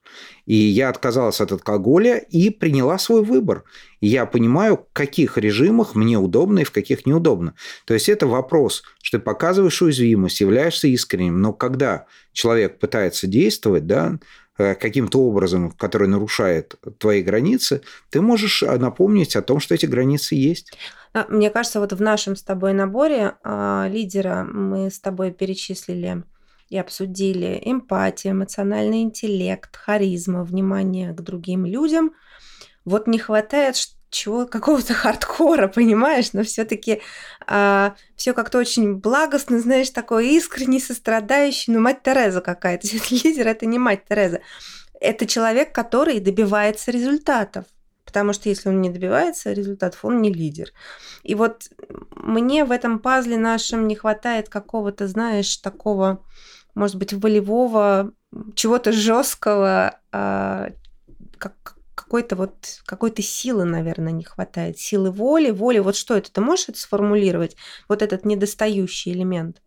[0.46, 3.64] И я отказалась от алкоголя и приняла свой выбор.
[4.00, 7.54] И я понимаю, в каких режимах мне удобно и в каких неудобно.
[7.86, 13.86] То есть это вопрос, что ты показываешь уязвимость, являешься искренним, но когда человек пытается действовать,
[13.86, 19.74] да, Э, каким-то образом, который нарушает твои границы, ты можешь э, напомнить о том, что
[19.74, 20.72] эти границы есть.
[21.12, 26.22] А, мне кажется, вот в нашем с тобой наборе а, лидера мы с тобой перечислили
[26.68, 32.12] и обсудили эмпатия, эмоциональный интеллект, харизма, внимание к другим людям.
[32.84, 33.76] Вот не хватает
[34.14, 37.02] чего какого-то хардкора, понимаешь, но все-таки
[37.46, 42.86] а, все как-то очень благостно, знаешь, такой искренний, сострадающий, ну мать Тереза какая-то.
[43.10, 44.40] Лидер это не мать Тереза,
[45.00, 47.66] это человек, который добивается результатов.
[48.04, 50.68] Потому что если он не добивается результатов, он не лидер.
[51.22, 51.70] И вот
[52.14, 56.24] мне в этом пазле нашем не хватает какого-то, знаешь, такого,
[56.74, 58.12] может быть, волевого,
[58.54, 60.70] чего-то жесткого, а,
[61.38, 64.78] как, какой-то вот какой-то силы, наверное, не хватает.
[64.78, 65.78] Силы воли, воли.
[65.78, 66.32] Вот что это?
[66.32, 67.56] Ты можешь это сформулировать?
[67.88, 69.60] Вот этот недостающий элемент.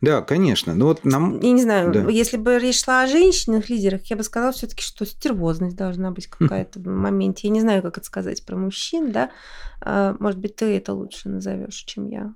[0.00, 0.74] Да, конечно.
[0.74, 1.40] Ну вот нам...
[1.40, 2.08] Я не знаю, да.
[2.08, 6.10] если бы речь шла о женщинах, лидерах, я бы сказала все таки что стервозность должна
[6.10, 7.48] быть какая-то в моменте.
[7.48, 9.30] Я не знаю, как это сказать про мужчин, да.
[9.80, 12.32] А, может быть, ты это лучше назовешь, чем я.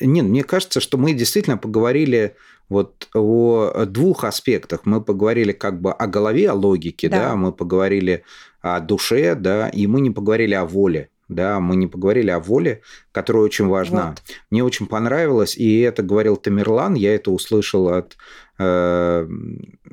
[0.00, 2.36] Нет, мне кажется, что мы действительно поговорили
[2.72, 4.80] вот о двух аспектах.
[4.84, 8.24] Мы поговорили как бы о голове, о логике, да, да мы поговорили
[8.60, 12.82] о душе, да, и мы не поговорили о воле да, мы не поговорили о воле,
[13.10, 14.10] которая очень важна.
[14.10, 14.22] Вот.
[14.50, 18.16] Мне очень понравилось, и это говорил Тамерлан, я это услышал от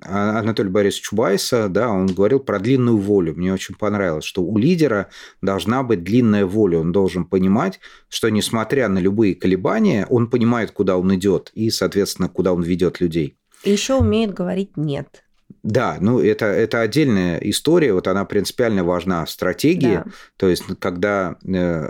[0.01, 3.35] Анатолия Борисовича Чубайса, да, он говорил про длинную волю.
[3.35, 5.09] Мне очень понравилось, что у лидера
[5.41, 10.97] должна быть длинная воля, он должен понимать, что несмотря на любые колебания, он понимает, куда
[10.97, 13.37] он идет, и, соответственно, куда он ведет людей.
[13.63, 15.23] И еще умеет говорить нет.
[15.63, 19.95] Да, ну это, это отдельная история, вот она принципиально важна в стратегии.
[19.95, 20.05] Да.
[20.37, 21.89] То есть, когда э,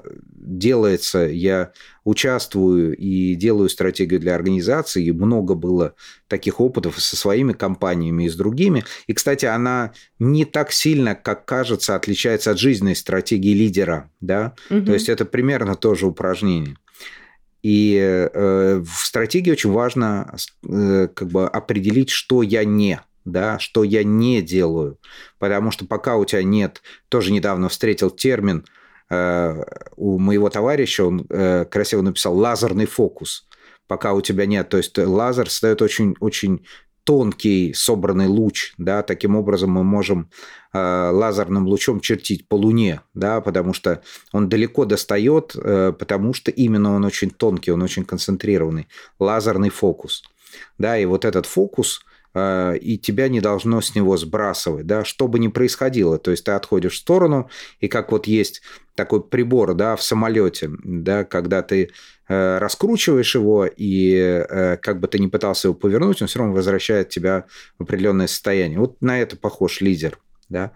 [0.58, 1.72] делается, я
[2.04, 5.94] участвую и делаю стратегию для организации, и много было
[6.28, 8.84] таких опытов со своими компаниями и с другими.
[9.08, 14.10] И, кстати, она не так сильно, как кажется, отличается от жизненной стратегии лидера.
[14.22, 14.56] Да?
[14.70, 14.86] Угу.
[14.86, 16.78] То есть, это примерно тоже упражнение.
[17.62, 23.84] И э, в стратегии очень важно э, как бы определить, что я не да, что
[23.84, 24.98] я не делаю.
[25.38, 28.66] Потому что пока у тебя нет, тоже недавно встретил термин
[29.10, 33.48] у моего товарища, он э, красиво написал лазерный фокус.
[33.88, 36.64] Пока у тебя нет, то есть лазер создает очень, очень
[37.04, 40.30] тонкий собранный луч, да, таким образом мы можем
[40.74, 46.52] э, лазерным лучом чертить по Луне, да, потому что он далеко достает, э, потому что
[46.52, 50.22] именно он очень тонкий, он очень концентрированный, лазерный фокус,
[50.78, 55.28] да, и вот этот фокус, Э, и тебя не должно с него сбрасывать, да, что
[55.28, 56.20] бы ни происходило.
[56.20, 58.62] То есть ты отходишь в сторону, и как вот есть
[58.96, 61.90] такой прибор, да, в самолете, да, когда ты
[62.28, 66.54] э, раскручиваешь его, и э, как бы ты ни пытался его повернуть, он все равно
[66.54, 67.46] возвращает тебя
[67.80, 68.80] в определенное состояние.
[68.80, 70.74] Вот на это похож лидер, да.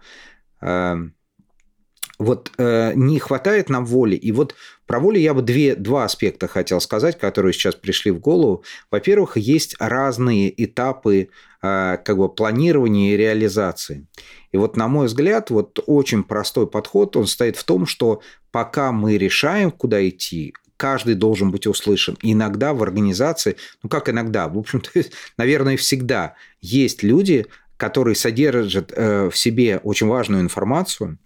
[2.19, 4.15] Вот э, не хватает нам воли.
[4.15, 8.19] И вот про волю я бы две, два аспекта хотел сказать, которые сейчас пришли в
[8.19, 8.63] голову.
[8.91, 11.30] Во-первых, есть разные этапы
[11.62, 14.06] э, как бы планирования и реализации.
[14.52, 18.21] И вот, на мой взгляд, вот очень простой подход, он стоит в том, что
[18.52, 22.17] пока мы решаем, куда идти, каждый должен быть услышан.
[22.21, 24.91] И иногда в организации, ну как иногда, в общем-то,
[25.38, 27.47] наверное, всегда есть люди,
[27.78, 31.17] которые содержат э, в себе очень важную информацию,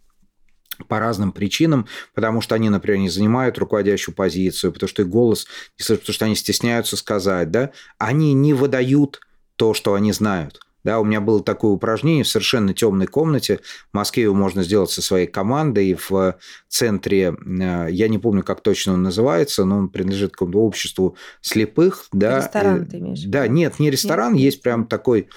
[0.88, 5.48] по разным причинам, потому что они, например, не занимают руководящую позицию, потому что их голос,
[5.78, 9.22] потому что они стесняются сказать, да, они не выдают
[9.56, 10.60] то, что они знают.
[10.84, 13.60] Да, у меня было такое упражнение в совершенно темной комнате.
[13.92, 16.38] В Москве его можно сделать со своей командой в
[16.70, 22.06] центре, э, я не помню, как точно он называется, но он принадлежит какому-то обществу слепых.
[22.14, 22.38] Да.
[22.38, 23.22] Ресторан ты имеешь?
[23.24, 25.28] Да, нет, не ресторан, нет, есть прям такой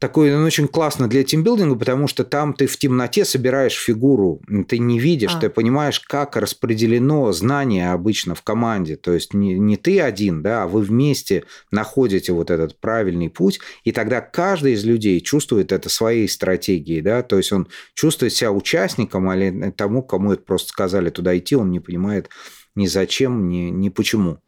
[0.00, 4.78] такой, он очень классно для тимбилдинга, потому что там ты в темноте собираешь фигуру, ты
[4.78, 5.40] не видишь, а.
[5.40, 8.96] ты понимаешь, как распределено знание обычно в команде.
[8.96, 13.60] То есть не, не ты один, да, а вы вместе находите вот этот правильный путь,
[13.84, 18.52] и тогда каждый из людей чувствует это своей стратегией, да, то есть он чувствует себя
[18.52, 22.30] участником, а тому, кому это просто сказали туда идти, он не понимает
[22.74, 24.38] ни зачем, ни, ни почему.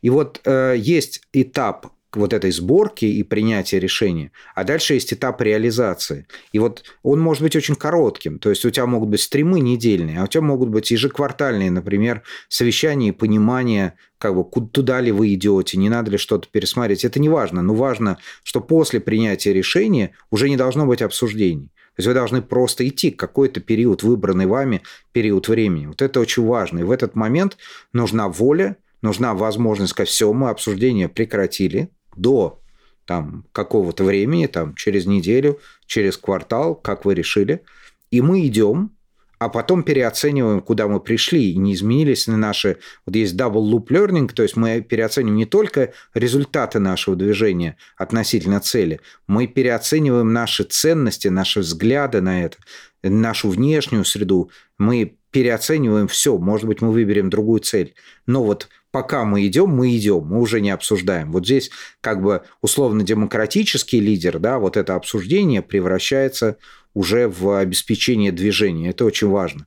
[0.00, 5.40] И вот э, есть этап вот этой сборки и принятия решения, а дальше есть этап
[5.42, 6.26] реализации.
[6.52, 10.20] И вот он может быть очень коротким, то есть у тебя могут быть стримы недельные,
[10.20, 15.34] а у тебя могут быть ежеквартальные, например, совещания и понимание, как бы туда ли вы
[15.34, 17.04] идете, не надо ли что-то пересмотреть.
[17.04, 21.70] Это не важно, но важно, что после принятия решения уже не должно быть обсуждений.
[21.96, 25.86] То есть вы должны просто идти какой-то период, выбранный вами период времени.
[25.86, 26.80] Вот это очень важно.
[26.80, 27.56] И в этот момент
[27.94, 32.60] нужна воля, нужна возможность сказать, все, мы обсуждение прекратили, до
[33.04, 37.62] там, какого-то времени, там, через неделю, через квартал, как вы решили,
[38.10, 38.90] и мы идем,
[39.38, 42.78] а потом переоцениваем, куда мы пришли, и не изменились ли наши...
[43.04, 48.60] Вот есть double loop learning, то есть мы переоцениваем не только результаты нашего движения относительно
[48.60, 52.56] цели, мы переоцениваем наши ценности, наши взгляды на это,
[53.02, 56.38] нашу внешнюю среду, мы переоцениваем все.
[56.38, 57.94] Может быть, мы выберем другую цель.
[58.26, 61.30] Но вот пока мы идем, мы идем, мы уже не обсуждаем.
[61.30, 61.70] Вот здесь
[62.00, 66.56] как бы условно-демократический лидер, да, вот это обсуждение превращается
[66.94, 68.88] уже в обеспечение движения.
[68.88, 69.66] Это очень важно.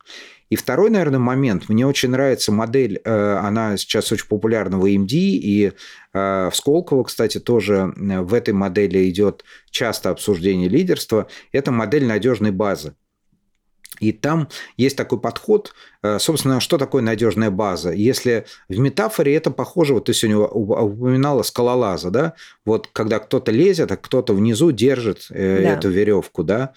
[0.49, 1.69] И второй, наверное, момент.
[1.69, 5.73] Мне очень нравится модель, э, она сейчас очень популярна в AMD, и
[6.13, 11.27] э, в Сколково, кстати, тоже э, в этой модели идет часто обсуждение лидерства.
[11.51, 12.95] Это модель надежной базы.
[13.99, 15.73] И там есть такой подход,
[16.03, 17.91] э, собственно, что такое надежная база?
[17.91, 22.33] Если в метафоре это похоже, вот ты сегодня упоминала скалолаза, да,
[22.65, 25.69] вот когда кто-то лезет, а кто-то внизу держит э, да.
[25.73, 26.73] эту веревку, да,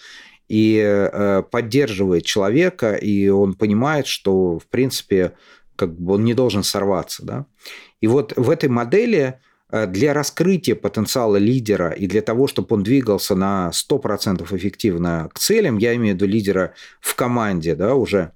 [0.49, 5.33] и э, поддерживает человека, и он понимает, что, в принципе,
[5.77, 7.47] как бы он не должен сорваться, да.
[8.01, 9.41] И вот в этой модели
[9.73, 15.79] для раскрытия потенциала лидера и для того, чтобы он двигался на 100% эффективно к целям,
[15.79, 18.33] я имею в виду лидера в команде да, уже,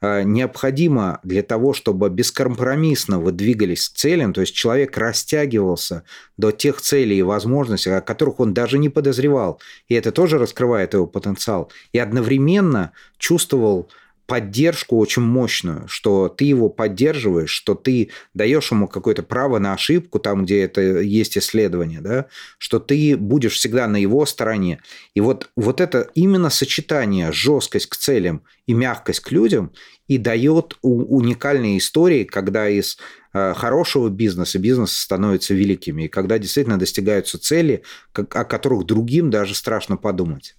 [0.00, 6.04] э, необходимо для того, чтобы бескомпромиссно вы двигались к целям, то есть человек растягивался
[6.36, 10.94] до тех целей и возможностей, о которых он даже не подозревал, и это тоже раскрывает
[10.94, 13.88] его потенциал, и одновременно чувствовал
[14.30, 20.20] поддержку очень мощную, что ты его поддерживаешь, что ты даешь ему какое-то право на ошибку
[20.20, 22.26] там, где это есть исследование, да,
[22.56, 24.82] что ты будешь всегда на его стороне.
[25.14, 29.72] И вот, вот это именно сочетание жесткость к целям и мягкость к людям
[30.06, 32.98] и дает уникальные истории, когда из
[33.32, 39.56] э, хорошего бизнеса бизнес становится великими, и когда действительно достигаются цели, о которых другим даже
[39.56, 40.54] страшно подумать.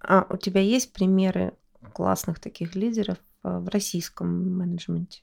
[0.00, 1.52] А у тебя есть примеры
[1.92, 5.22] классных таких лидеров э, в российском менеджменте?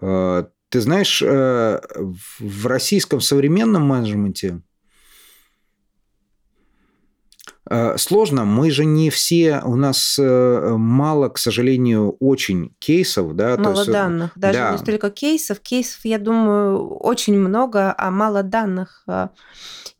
[0.00, 1.80] Э, ты знаешь, э,
[2.38, 4.62] в российском современном менеджменте
[7.96, 13.56] Сложно, мы же не все, у нас мало, к сожалению, очень кейсов, да.
[13.56, 14.72] Мало есть, данных, даже да.
[14.72, 15.60] не столько кейсов.
[15.60, 19.04] Кейсов, я думаю, очень много, а мало данных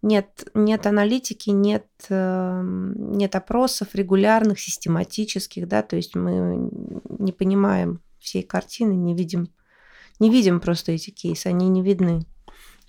[0.02, 6.70] нет, нет аналитики, нет, эм, нет опросов регулярных, систематических, да, то есть мы
[7.18, 9.48] не понимаем всей картины, не видим,
[10.18, 12.26] не видим просто эти кейсы, они не видны.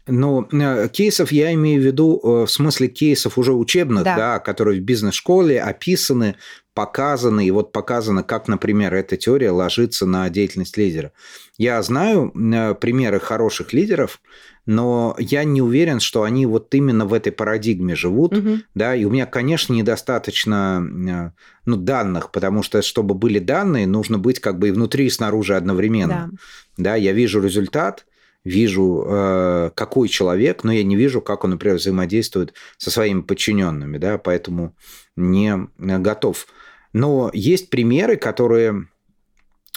[0.05, 4.39] Ну, э, кейсов я имею в виду э, в смысле кейсов уже учебных, да, да
[4.39, 6.35] которые в бизнес-школе описаны,
[6.73, 11.13] показаны, и вот показано, как, например, эта теория ложится на деятельность лидера.
[11.57, 14.19] Я знаю э, примеры хороших лидеров,
[14.65, 18.57] но я не уверен, что они вот именно в этой парадигме живут, угу.
[18.75, 21.31] да, и у меня, конечно, недостаточно
[21.65, 25.55] ну, данных, потому что, чтобы были данные, нужно быть как бы и внутри, и снаружи
[25.55, 26.29] одновременно.
[26.77, 28.05] Да, да я вижу результат,
[28.43, 33.97] вижу, э, какой человек, но я не вижу, как он, например, взаимодействует со своими подчиненными,
[33.97, 34.75] да, поэтому
[35.15, 36.47] не готов.
[36.91, 38.87] Но есть примеры, которые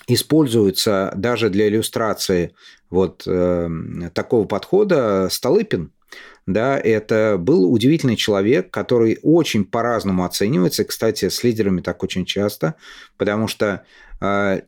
[0.08, 2.54] используются даже для иллюстрации
[2.90, 3.68] вот э,
[4.14, 5.92] такого подхода Столыпин.
[6.46, 10.84] Да, это был удивительный человек, который очень по-разному оценивается.
[10.84, 12.76] Кстати, с лидерами так очень часто,
[13.16, 13.80] потому что э,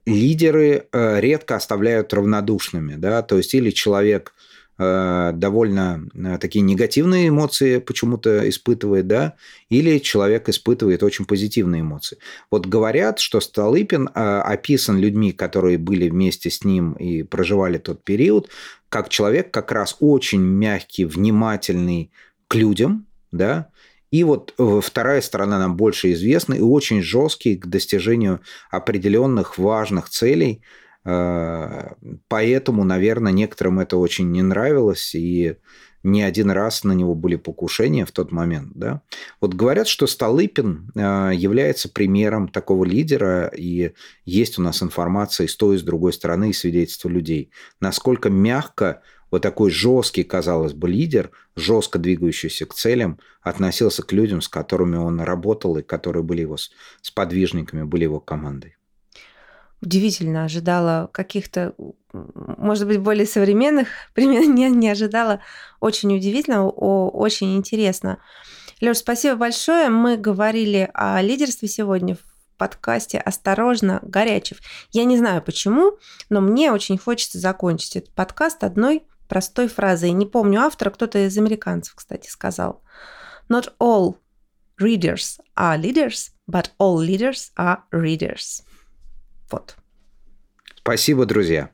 [0.05, 2.94] лидеры э, редко оставляют равнодушными.
[2.96, 3.22] Да?
[3.22, 4.34] То есть или человек
[4.80, 9.34] Э, довольно э, такие негативные эмоции почему-то испытывает, да,
[9.68, 12.18] или человек испытывает очень позитивные эмоции.
[12.49, 18.05] Вот говорят, что Столыпин э, описан людьми, которые были вместе с ним и проживали тот
[18.05, 18.51] период,
[18.88, 22.12] как человек как раз очень мягкий, внимательный
[22.46, 23.70] к людям, да,
[24.11, 28.41] и вот э, вторая сторона нам больше известна и очень жесткий к достижению
[28.71, 30.63] определенных важных целей.
[31.05, 31.91] Э,
[32.29, 35.57] поэтому, наверное, некоторым это очень не нравилось, и
[36.03, 38.73] не один раз на него были покушения в тот момент.
[38.75, 39.03] Да?
[39.41, 43.93] Вот говорят, что Столыпин э, является примером такого лидера, и
[44.25, 47.51] есть у нас информация и с той, и с другой стороны, и свидетельства людей.
[47.81, 54.41] Насколько мягко вот такой жесткий, казалось бы, лидер, жестко двигающийся к целям, относился к людям,
[54.41, 56.57] с которыми он работал и которые были его
[57.03, 58.76] сподвижниками, были его командой.
[59.81, 61.74] Удивительно, ожидала каких-то,
[62.12, 65.41] может быть, более современных примерно не, не ожидала.
[65.81, 68.18] Очень удивительно, о, очень интересно.
[68.81, 69.89] Леш, спасибо большое.
[69.89, 72.20] Мы говорили о лидерстве сегодня в
[72.57, 74.59] подкасте «Осторожно, Горячев».
[74.91, 75.99] Я не знаю почему,
[76.29, 80.11] но мне очень хочется закончить этот подкаст одной простой фразой.
[80.12, 82.83] Не помню автора, кто-то из американцев, кстати, сказал.
[83.49, 84.16] Not all
[84.81, 88.62] readers are leaders, but all leaders are readers.
[89.51, 89.76] Вот.
[90.76, 91.70] Спасибо, друзья.